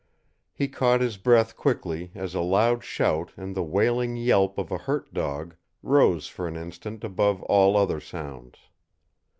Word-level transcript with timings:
He 0.51 0.67
caught 0.67 0.99
his 0.99 1.17
breath 1.17 1.55
quickly 1.55 2.09
as 2.15 2.33
a 2.33 2.41
loud 2.41 2.83
shout 2.83 3.33
and 3.37 3.53
the 3.53 3.61
wailing 3.61 4.15
yelp 4.15 4.57
of 4.57 4.71
a 4.71 4.79
hurt 4.79 5.13
dog 5.13 5.55
rose 5.83 6.25
for 6.25 6.47
an 6.47 6.55
instant 6.57 7.03
above 7.03 7.43
all 7.43 7.77
other 7.77 7.99
sounds. 7.99 8.57